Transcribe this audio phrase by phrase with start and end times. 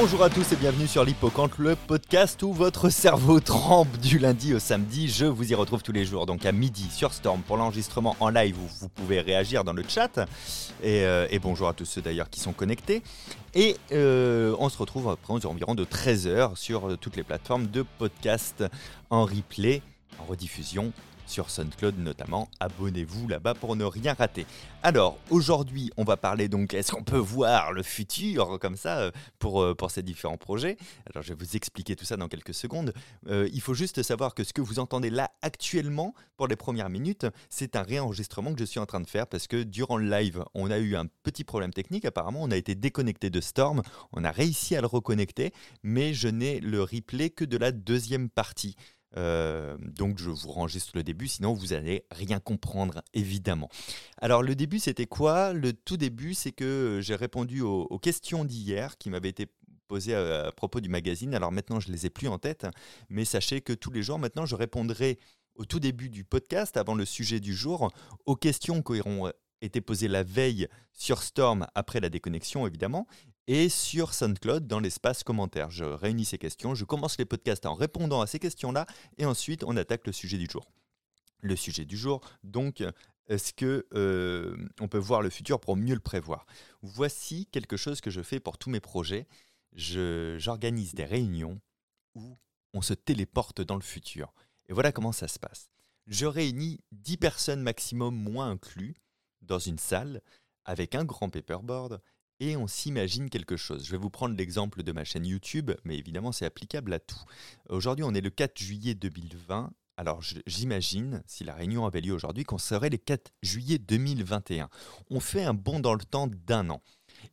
[0.00, 4.54] Bonjour à tous et bienvenue sur l'Hippocampe, le podcast où votre cerveau trempe du lundi
[4.54, 5.08] au samedi.
[5.08, 8.28] Je vous y retrouve tous les jours, donc à midi sur Storm pour l'enregistrement en
[8.28, 10.20] live vous pouvez réagir dans le chat.
[10.84, 13.02] Et, euh, bonjour à tous ceux d'ailleurs qui sont connectés.
[13.56, 18.64] Et euh, on se retrouve après environ de 13h sur toutes les plateformes de podcast
[19.10, 19.82] en replay,
[20.20, 20.92] en rediffusion
[21.28, 22.48] sur SoundCloud notamment.
[22.60, 24.46] Abonnez-vous là-bas pour ne rien rater.
[24.82, 29.10] Alors aujourd'hui, on va parler donc est-ce qu'on peut voir le futur comme ça euh,
[29.38, 30.76] pour, euh, pour ces différents projets?
[31.12, 32.92] Alors je vais vous expliquer tout ça dans quelques secondes.
[33.28, 36.88] Euh, il faut juste savoir que ce que vous entendez là actuellement pour les premières
[36.88, 40.08] minutes, c'est un réenregistrement que je suis en train de faire parce que durant le
[40.08, 42.04] live, on a eu un petit problème technique.
[42.04, 43.82] Apparemment, on a été déconnecté de Storm.
[44.12, 48.30] On a réussi à le reconnecter, mais je n'ai le replay que de la deuxième
[48.30, 48.76] partie.
[49.16, 53.70] Euh, donc je vous enregistre le début, sinon vous n'allez rien comprendre évidemment.
[54.20, 55.52] Alors le début c'était quoi?
[55.52, 59.46] Le tout début c'est que j'ai répondu aux, questions d'hier qui m'avaient été
[59.88, 61.34] posées à, propos du magazine.
[61.34, 62.66] Alors maintenant je les ai plus en tête,
[63.08, 65.18] mais sachez que tous les jours maintenant je répondrai
[65.54, 67.90] au tout début du podcast, avant le sujet du jour,
[68.26, 73.08] aux questions qui auront été posées la veille sur Storm après la déconnexion évidemment,
[73.48, 75.70] et sur SoundCloud dans l'espace commentaire.
[75.70, 79.64] Je réunis ces questions, je commence les podcasts en répondant à ces questions-là et ensuite
[79.64, 80.70] on attaque le sujet du jour.
[81.40, 82.84] Le sujet du jour, donc,
[83.26, 86.44] est-ce que euh, on peut voir le futur pour mieux le prévoir?
[86.82, 89.26] Voici quelque chose que je fais pour tous mes projets.
[89.72, 91.58] J'organise des réunions
[92.14, 92.36] où
[92.74, 94.34] on se téléporte dans le futur.
[94.68, 95.70] Et voilà comment ça se passe.
[96.06, 98.96] Je réunis 10 personnes maximum, moins inclus,
[99.40, 100.20] dans une salle
[100.66, 102.02] avec un grand paperboard
[102.40, 103.84] et on s'imagine quelque chose.
[103.84, 107.22] Je vais vous prendre l'exemple de ma chaîne YouTube, mais évidemment c'est applicable à tout.
[107.68, 112.44] Aujourd'hui on est le 4 juillet 2020, alors j'imagine, si la réunion avait lieu aujourd'hui,
[112.44, 114.68] qu'on serait le 4 juillet 2021.
[115.10, 116.82] On fait un bond dans le temps d'un an.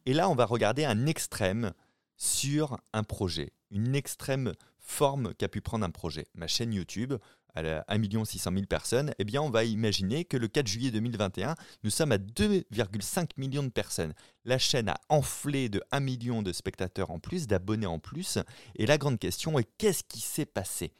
[0.05, 1.73] Et là on va regarder un extrême
[2.17, 6.27] sur un projet, une extrême forme qu'a pu prendre un projet.
[6.33, 7.13] Ma chaîne YouTube,
[7.55, 11.55] à 1 600 000 personnes, eh bien on va imaginer que le 4 juillet 2021,
[11.83, 14.13] nous sommes à 2,5 millions de personnes.
[14.43, 18.39] La chaîne a enflé de 1 million de spectateurs en plus, d'abonnés en plus,
[18.75, 20.91] et la grande question est qu'est-ce qui s'est passé?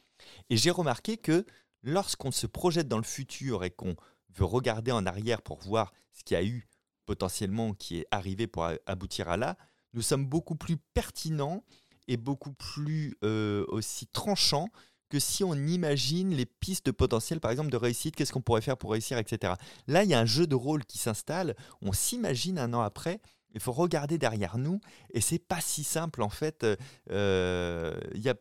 [0.49, 1.45] Et j'ai remarqué que
[1.83, 3.95] lorsqu'on se projette dans le futur et qu'on
[4.35, 6.67] veut regarder en arrière pour voir ce qu'il y a eu
[7.05, 9.57] potentiellement qui est arrivé pour aboutir à là,
[9.93, 11.63] nous sommes beaucoup plus pertinents
[12.07, 14.69] et beaucoup plus euh, aussi tranchants
[15.09, 18.77] que si on imagine les pistes potentielles, par exemple, de réussite, qu'est-ce qu'on pourrait faire
[18.77, 19.53] pour réussir, etc.
[19.87, 23.19] Là, il y a un jeu de rôle qui s'installe, on s'imagine un an après,
[23.53, 24.81] il faut regarder derrière nous,
[25.13, 26.65] et c'est pas si simple, en fait.
[27.11, 28.35] Euh, il y a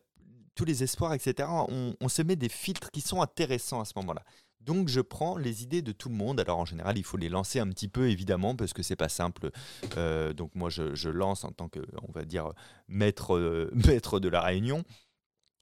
[0.55, 1.49] tous les espoirs, etc.
[1.69, 4.23] On, se met des filtres qui sont intéressants à ce moment-là.
[4.61, 6.39] Donc je prends les idées de tout le monde.
[6.39, 9.09] Alors en général, il faut les lancer un petit peu évidemment parce que c'est pas
[9.09, 9.51] simple.
[9.97, 12.51] Euh, donc moi je, lance en tant que on va dire
[12.87, 14.83] maître euh, maître de la réunion.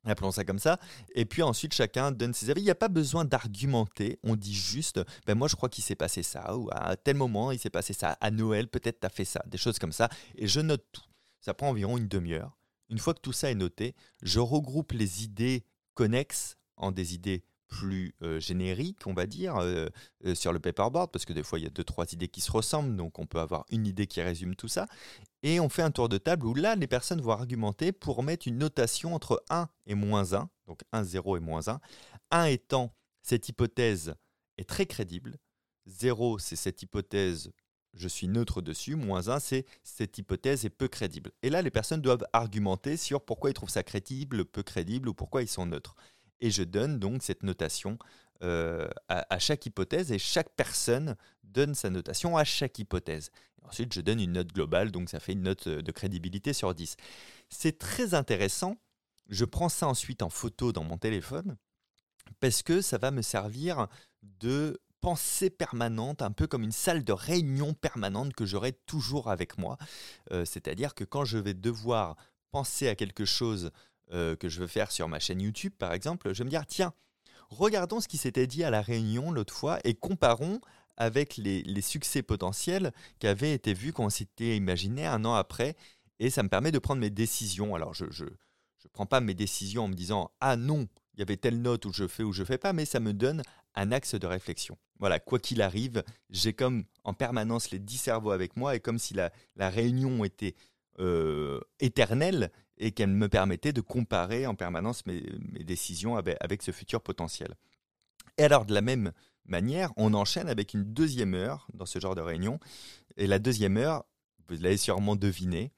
[0.06, 0.80] Appelons ça comme ça.
[1.16, 2.62] Et puis ensuite, chacun donne ses avis.
[2.62, 4.20] Il n'y a pas besoin d'argumenter.
[4.24, 7.52] On dit juste, ben moi je crois qu'il s'est passé ça, ou à tel moment
[7.52, 8.18] il s'est passé ça.
[8.20, 9.42] À Noël, peut-être tu as fait ça.
[9.48, 10.10] Des choses comme ça.
[10.36, 11.04] Et je note tout.
[11.40, 12.58] Ça prend environ une demi-heure.
[12.90, 17.44] Une fois que tout ça est noté, je regroupe les idées connexes en des idées
[17.74, 19.88] plus euh, génériques, on va dire, euh,
[20.26, 22.40] euh, sur le paperboard, parce que des fois il y a deux, trois idées qui
[22.40, 24.88] se ressemblent, donc on peut avoir une idée qui résume tout ça.
[25.42, 28.48] Et on fait un tour de table où là, les personnes vont argumenter pour mettre
[28.48, 31.80] une notation entre 1 et moins 1, donc 1, 0 et moins 1.
[32.30, 34.14] 1 étant cette hypothèse
[34.60, 35.38] est très crédible,
[35.88, 37.52] 0 c'est cette hypothèse
[37.96, 41.32] je suis neutre dessus, moins 1 c'est cette hypothèse est peu crédible.
[41.42, 45.14] Et là, les personnes doivent argumenter sur pourquoi ils trouvent ça crédible, peu crédible ou
[45.14, 45.96] pourquoi ils sont neutres.
[46.44, 47.98] Et je donne donc cette notation
[48.44, 51.16] euh, à, chaque hypothèse et chaque personne
[51.46, 53.32] donne sa notation à chaque hypothèse.
[53.62, 56.76] ensuite, je donne une note globale, donc ça fait une note euh, de crédibilité sur
[56.76, 56.98] 10.
[57.50, 58.76] C'est très intéressant.
[59.30, 61.56] Je prends ça ensuite en photo dans mon téléphone
[62.42, 63.88] parce que ça va me servir
[64.22, 69.58] de pensée permanente, un peu comme une salle de réunion permanente que j'aurai toujours avec
[69.58, 69.78] moi.
[70.34, 72.18] Euh, c'est-à-dire que quand je vais devoir
[72.52, 73.72] penser à quelque chose
[74.12, 76.94] que je veux faire sur ma chaîne YouTube, par exemple, je vais me dire, tiens,
[77.50, 80.60] regardons ce qui s'était dit à la réunion l'autre fois et comparons
[80.98, 85.76] avec les, succès potentiels qui avaient été vus quand on s'était imaginé un an après.
[86.20, 87.76] Et ça me permet de prendre mes décisions.
[87.76, 88.26] Alors, je ne je,
[88.78, 91.86] je prends pas mes décisions en me disant Ah non, il y avait telle note
[91.86, 93.42] où je fais ou je fais pas, mais ça me donne
[93.76, 94.78] un axe de réflexion.
[95.00, 99.00] Voilà, quoi qu'il arrive, j'ai comme en permanence les dix cerveaux avec moi et comme
[99.00, 100.56] si la, la réunion était
[101.00, 105.22] euh, éternelle, et qu'elle me permettait de comparer en permanence mes,
[105.64, 107.56] décisions avec, ce futur potentiel.
[108.38, 109.12] Et alors de la même
[109.46, 112.60] manière, on enchaîne avec une deuxième heure dans ce genre de réunion.
[113.18, 114.06] Et la deuxième heure,
[114.48, 115.72] vous l'avez sûrement deviné,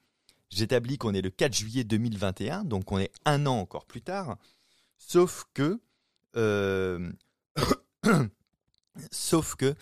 [0.50, 4.36] j'établis qu'on est le 4 juillet 2021, donc on est un an encore plus tard.
[4.98, 5.80] Sauf que,
[6.36, 7.12] euh,
[9.10, 9.74] sauf que,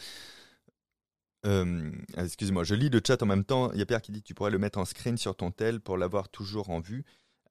[1.44, 3.72] euh, excuse-moi, je lis le chat en même temps.
[3.72, 5.80] Il y a Pierre qui dit tu pourrais le mettre en screen sur ton tel
[5.80, 7.04] pour l'avoir toujours en vue.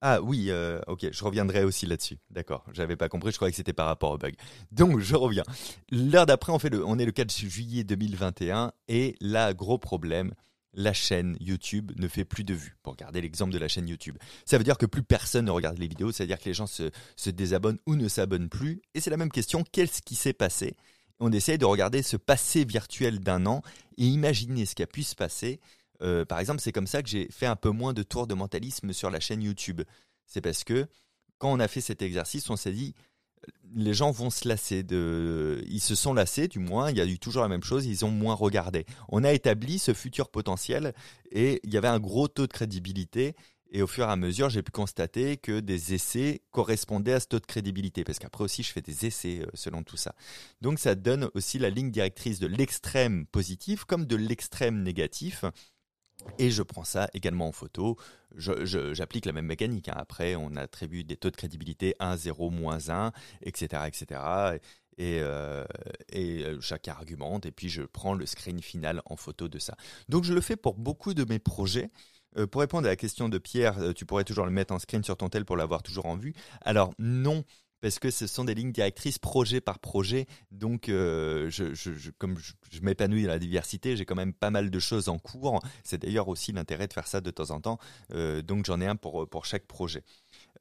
[0.05, 2.17] Ah oui, euh, ok, je reviendrai aussi là-dessus.
[2.29, 4.35] D'accord, j'avais pas compris, je croyais que c'était par rapport au bug.
[4.71, 5.45] Donc je reviens.
[5.91, 10.33] L'heure d'après, on, fait le, on est le 4 juillet 2021 et là, gros problème,
[10.73, 12.75] la chaîne YouTube ne fait plus de vues.
[12.83, 14.17] Pour garder l'exemple de la chaîne YouTube.
[14.45, 16.91] Ça veut dire que plus personne ne regarde les vidéos, c'est-à-dire que les gens se,
[17.15, 18.81] se désabonnent ou ne s'abonnent plus.
[18.95, 20.75] Et c'est la même question, qu'est-ce qui s'est passé
[21.19, 23.61] On essaye de regarder ce passé virtuel d'un an
[23.97, 25.59] et imaginer ce qui a pu se passer
[26.03, 28.33] euh, par exemple, c'est comme ça que j'ai fait un peu moins de tours de
[28.33, 29.81] mentalisme sur la chaîne YouTube.
[30.25, 30.87] C'est parce que
[31.37, 32.93] quand on a fait cet exercice, on s'est dit
[33.75, 37.05] les gens vont se lasser de ils se sont lassés du moins il y a
[37.05, 40.93] eu toujours la même chose ils ont moins regardé on a établi ce futur potentiel
[41.29, 43.35] et il y avait un gros taux de crédibilité
[43.73, 47.27] et au fur et à mesure j'ai pu constater que des essais correspondaient à ce
[47.27, 50.15] taux de crédibilité parce qu'après aussi je fais des essais euh, selon tout ça
[50.61, 55.43] donc ça donne aussi la ligne directrice de l'extrême positif comme de l'extrême négatif
[56.39, 57.97] et je prends ça également en photo.
[58.35, 59.89] J'applique la même mécanique.
[59.89, 59.95] Hein.
[59.97, 63.11] Après, on attribue des taux de crédibilité 1, 0, moins 1,
[63.41, 63.83] etc.
[63.87, 64.21] etc.
[64.97, 65.65] Et, euh,
[66.61, 67.45] chacun argumente.
[67.45, 69.75] Et puis, je prends le screen final en photo de ça.
[70.09, 71.89] Donc, je le fais pour beaucoup de mes projets.
[72.37, 75.03] Euh, pour répondre à la question de Pierre, tu pourrais toujours le mettre en screen
[75.03, 76.33] sur ton tel pour l'avoir toujours en vue.
[76.61, 77.43] Alors, non
[77.83, 80.25] parce que ce sont des lignes directrices projet par projet.
[80.51, 81.51] Donc, euh,
[82.17, 85.61] comme je, m'épanouis dans la diversité, j'ai quand même pas mal de choses en cours.
[85.83, 87.79] C'est d'ailleurs aussi l'intérêt de faire ça de temps en temps.
[88.13, 90.03] Euh, donc, j'en ai un pour, pour chaque projet.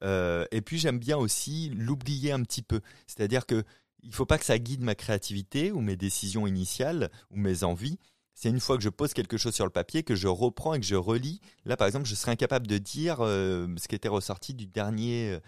[0.03, 2.81] Euh, et puis, j'aime bien aussi l'oublier un petit peu.
[3.07, 3.63] C'est-à-dire que
[4.01, 7.99] il faut pas que ça guide ma créativité ou mes décisions initiales ou mes envies.
[8.35, 10.79] C'est une fois que je pose quelque chose sur le papier que je reprends et
[10.79, 11.39] que je relis.
[11.65, 15.39] Là, par exemple, je serais incapable de dire ce qui était ressorti du dernier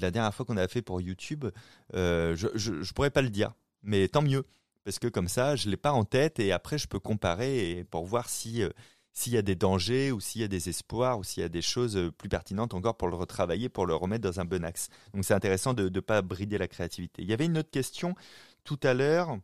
[0.00, 1.46] la dernière fois qu'on a fait pour YouTube,
[1.94, 3.52] euh, je, ne pourrais pas le dire,
[3.82, 4.46] mais tant mieux
[4.84, 8.06] parce que comme ça, je l'ai pas en tête et après je peux comparer pour
[8.06, 8.70] voir si euh,
[9.12, 11.50] s'il y a des dangers ou s'il y a des espoirs ou s'il y a
[11.50, 14.64] des choses euh, plus pertinentes encore pour le retravailler, pour le remettre dans un bon
[14.64, 14.88] axe.
[15.12, 17.20] Donc c'est intéressant de ne pas brider la créativité.
[17.20, 18.14] Il y avait une autre question
[18.64, 19.38] tout à l'heure.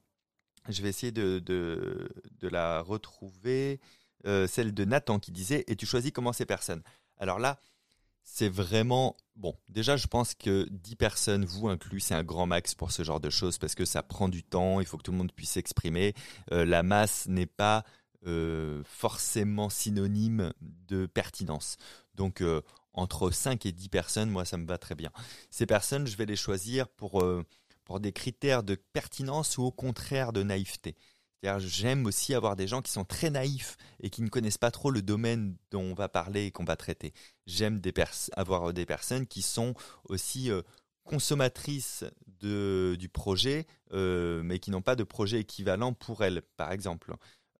[0.69, 3.81] Je vais essayer de, de, la retrouver.
[4.25, 6.83] celle de Nathan qui disait Et tu choisis comment ces personnes?
[7.19, 7.59] Alors là,
[8.25, 9.55] c'est vraiment bon.
[9.69, 13.21] Déjà, je pense que 10 personnes, vous inclus, c'est un grand max pour ce genre
[13.21, 15.51] de choses parce que ça prend du temps, il faut que tout le monde puisse
[15.51, 16.15] s'exprimer.
[16.51, 17.85] Euh, la masse n'est pas
[18.27, 21.77] euh, forcément synonyme de pertinence.
[22.15, 22.63] Donc, euh,
[22.95, 25.11] entre 5 et 10 personnes, moi, ça me va très bien.
[25.51, 27.23] Ces personnes, je vais les choisir pour,
[27.85, 30.97] pour des critères de pertinence ou au contraire de naïveté.
[31.59, 34.91] J'aime aussi avoir des gens qui sont très naïfs et qui ne connaissent pas trop
[34.91, 37.13] le domaine dont on va parler et qu'on va traiter.
[37.47, 37.81] J'aime
[38.37, 39.75] avoir des personnes qui sont
[40.09, 40.63] aussi euh,
[41.05, 42.05] consommatrices
[42.41, 47.15] du projet, euh, mais qui n'ont pas de projet équivalent pour elles, par exemple.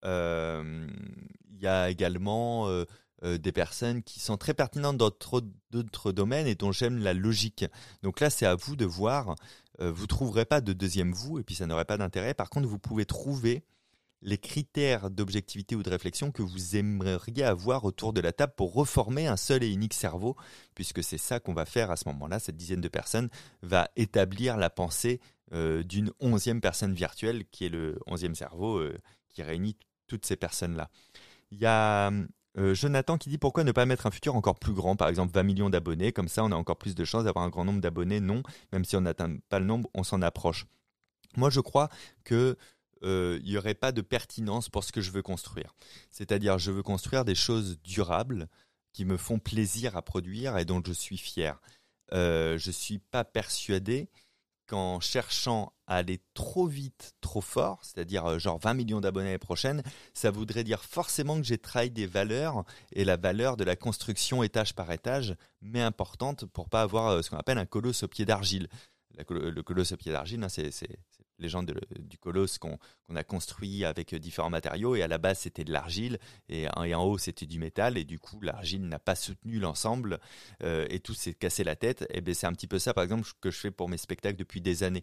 [0.05, 0.87] Euh,
[1.51, 2.69] il y a également
[3.23, 5.11] des personnes qui sont très pertinentes dans
[5.71, 7.65] d'autres domaines et dont j'aime la logique.
[8.03, 9.35] Donc là, c'est à vous de voir.
[9.79, 12.35] vous trouverez pas de deuxième vous et puis ça n'aurait pas d'intérêt.
[12.35, 13.65] Par contre, vous pouvez trouver
[14.25, 18.73] les critères d'objectivité ou de réflexion que vous aimeriez avoir autour de la table pour
[18.73, 20.35] reformer un seul et unique cerveau,
[20.75, 22.39] puisque c'est ça qu'on va faire à ce moment-là.
[22.39, 23.29] Cette dizaine de personnes
[23.63, 25.21] va établir la pensée
[25.53, 28.97] euh, d'une onzième personne virtuelle, qui est le onzième cerveau euh,
[29.29, 30.91] qui réunit toutes ces personnes-là.
[31.51, 32.11] Il y a
[32.57, 35.33] euh, Jonathan qui dit pourquoi ne pas mettre un futur encore plus grand, par exemple
[35.35, 37.81] 20 millions d'abonnés, comme ça on a encore plus de chances d'avoir un grand nombre
[37.81, 38.21] d'abonnés.
[38.21, 38.43] Non,
[38.73, 40.67] même si on n'atteint pas le nombre, on s'en approche.
[41.37, 41.89] Moi je crois
[42.25, 42.57] que
[43.03, 45.75] euh, il n'y aurait pas de pertinence pour ce que je veux construire.
[46.11, 48.49] C'est-à-dire, je veux construire des choses durables
[48.93, 51.61] qui me font plaisir à produire et dont je suis fier.
[52.13, 54.09] Euh, je ne suis pas persuadé
[54.67, 59.39] qu'en cherchant à aller trop vite, trop fort, c'est-à-dire euh, genre 20 millions d'abonnés l'année
[59.39, 59.83] prochaine,
[60.15, 64.43] ça voudrait dire forcément que j'ai trahi des valeurs et la valeur de la construction
[64.43, 68.25] étage par étage, mais importante pour pas avoir ce qu'on appelle un colosse au pied
[68.25, 68.69] d'argile.
[69.29, 70.41] Le colosse au pied d'argile,
[71.37, 72.79] c'est légende du colosse qu'on
[73.15, 77.19] a construit avec différents matériaux et à la base c'était de l'argile et, en haut
[77.19, 80.21] c'était du métal et du coup l'argile n'a pas soutenu l'ensemble
[80.63, 82.07] euh, et tout s'est cassé la tête.
[82.11, 84.39] Et ben c'est un petit peu ça par exemple que je fais pour mes spectacles
[84.39, 85.03] depuis des années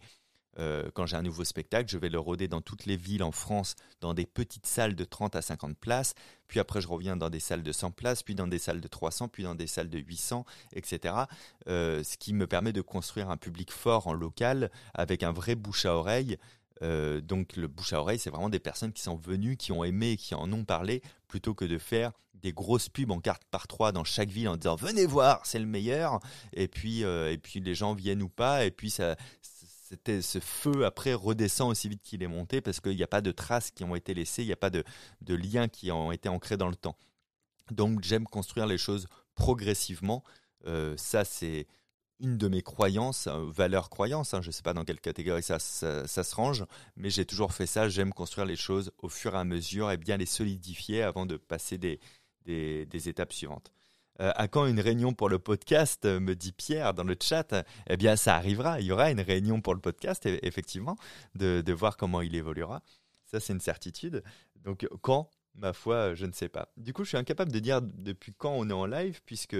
[0.59, 3.31] euh, quand j'ai un nouveau spectacle, je vais le rôder dans toutes les villes en
[3.31, 6.13] France, dans des petites salles de 30 à 50 places,
[6.47, 8.87] puis après je reviens dans des salles de 100 places, puis dans des salles de
[8.87, 11.15] 300, puis dans des salles de 800, etc.
[11.67, 15.55] Euh, ce qui me permet de construire un public fort en local, avec un vrai
[15.55, 16.37] bouche à oreille,
[16.83, 19.83] Euh, donc le bouche à oreille, c'est vraiment des personnes qui sont venues, qui ont
[19.83, 23.67] aimé, qui en ont parlé, plutôt que de faire des grosses pubs en carte par
[23.67, 26.19] trois dans chaque ville en disant venez voir, c'est le meilleur.
[26.53, 29.15] Et puis, et puis les gens viennent ou pas, et puis ça,
[29.91, 33.21] c'était ce feu après redescend aussi vite qu'il est monté parce qu'il n'y a pas
[33.21, 34.83] de traces qui ont été laissées, il n'y a pas de,
[35.21, 36.95] de liens qui ont été ancrés dans le temps.
[37.71, 40.23] Donc j'aime construire les choses progressivement.
[40.65, 41.67] Euh, ça, c'est
[42.21, 45.43] une de mes croyances, euh, valeur croyance, hein, je ne sais pas dans quelle catégorie
[45.43, 49.35] ça, ça, se range, mais j'ai toujours fait ça, j'aime construire les choses au fur
[49.35, 51.99] et à mesure et bien les solidifier avant de passer des,
[52.45, 53.71] des, étapes suivantes.
[54.19, 57.55] Euh, à quand une réunion pour le podcast me dit Pierre dans le chat.
[57.87, 58.79] Eh bien, ça arrivera.
[58.79, 60.97] Il y aura une réunion pour le podcast, effectivement,
[61.35, 62.81] de, voir comment il évoluera.
[63.25, 64.23] Ça, c'est une certitude.
[64.63, 65.29] Donc, quand?
[65.55, 66.69] Ma foi, je ne sais pas.
[66.77, 69.57] Du coup, je suis incapable de dire depuis quand on est en live, puisque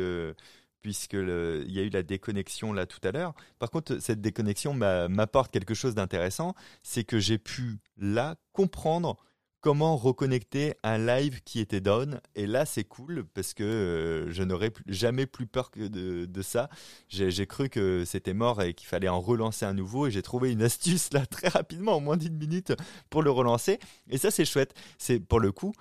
[0.81, 3.33] puisque il y a eu la déconnexion là tout à l'heure.
[3.59, 9.17] Par contre, cette déconnexion m'apporte quelque chose d'intéressant, c'est que j'ai pu là comprendre
[9.61, 12.19] comment reconnecter un live qui était down.
[12.35, 16.69] Et là, c'est cool parce que euh, je n'aurais jamais plus peur que de, ça.
[17.07, 20.07] J'ai cru que c'était mort et qu'il fallait en relancer un nouveau.
[20.07, 22.73] Et j'ai trouvé une astuce là très rapidement, en moins d'une minute,
[23.09, 23.79] pour le relancer.
[24.09, 24.73] Et ça, c'est chouette.
[24.97, 25.73] C'est pour le coup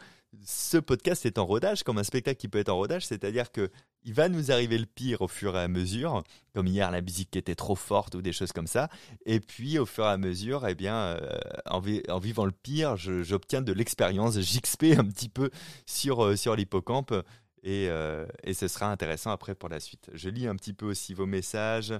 [0.45, 3.71] ce podcast est en rodage, comme un spectacle qui peut être en rodage, c'est-à-dire que
[4.05, 6.23] il va nous arriver le pire au fur et à mesure,
[6.55, 8.89] comme hier la musique était trop forte ou des choses comme ça,
[9.27, 13.63] et puis au fur et à mesure, eh bien, euh, en, vivant le pire, j'obtiens
[13.63, 15.51] de l'expérience, j'XP un petit peu
[15.87, 17.13] sur, euh, sur l'hippocampe,
[17.63, 20.11] et, euh, et ce sera intéressant après pour la suite.
[20.15, 21.93] Je lis un petit peu aussi vos messages,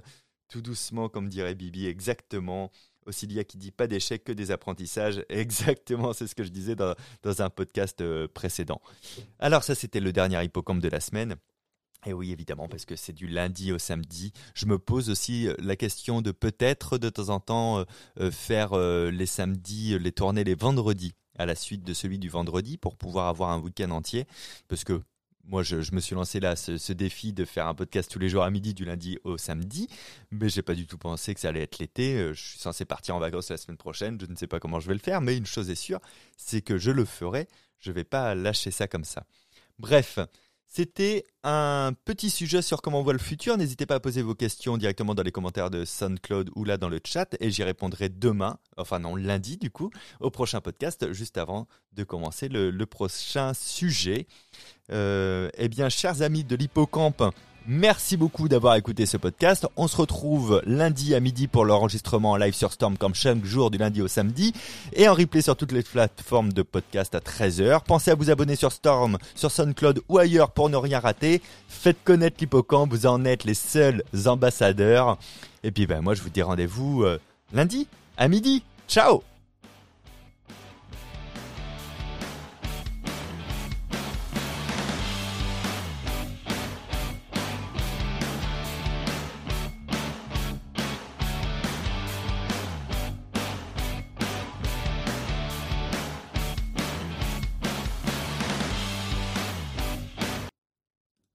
[0.49, 2.71] tout doucement, comme dirait Bibi, exactement.
[3.07, 5.25] Ocilia qui dit pas d'échec que des apprentissages.
[5.29, 8.79] Exactement, c'est ce que je disais dans, un podcast précédent.
[9.39, 11.35] Alors ça, c'était le dernier hippocampe de la semaine.
[12.05, 14.33] Et oui, évidemment, parce que c'est du lundi au samedi.
[14.55, 17.85] Je me pose aussi euh, la question de peut-être de temps en temps
[18.19, 22.77] euh, faire les samedis, les tourner les vendredis à la suite de celui du vendredi
[22.77, 24.25] pour pouvoir avoir un week-end entier.
[24.67, 25.01] Parce que
[25.45, 28.43] moi, je, me suis lancé là ce, défi de faire un podcast tous les jours
[28.43, 29.87] à midi, du lundi au samedi,
[30.29, 32.15] mais j'ai pas du tout pensé que ça allait être l'été.
[32.15, 34.19] Euh, je suis censé partir en vacances la semaine prochaine.
[34.19, 35.99] Je ne sais pas comment je vais le faire, mais une chose est sûre,
[36.37, 37.47] c'est que je le ferai.
[37.79, 39.25] Je vais pas lâcher ça comme ça.
[39.79, 40.19] Bref,
[40.73, 43.57] c'était un petit sujet sur comment on voit le futur.
[43.57, 46.87] N'hésitez pas à poser vos questions directement dans les commentaires de SoundCloud ou là dans
[46.87, 51.37] le chat et j'y répondrai demain, enfin non, lundi du coup, au prochain podcast, juste
[51.37, 54.27] avant de commencer le, prochain sujet.
[54.93, 57.21] Euh, eh bien, chers amis de l'hippocampe,
[57.67, 59.67] Merci beaucoup d'avoir écouté ce podcast.
[59.77, 63.69] On se retrouve lundi à midi pour l'enregistrement en live sur Storm comme chaque jour
[63.69, 64.51] du lundi au samedi
[64.93, 67.83] et en replay sur toutes les plateformes de podcast à 13h.
[67.85, 71.41] Pensez à vous abonner sur Storm, sur SoundCloud ou ailleurs pour ne rien rater.
[71.67, 75.19] Faites connaître l'hippocampe, vous en êtes les seuls ambassadeurs.
[75.63, 77.19] Et puis ben moi je vous dis rendez-vous euh,
[77.53, 77.87] lundi
[78.17, 78.63] à midi.
[78.87, 79.21] Ciao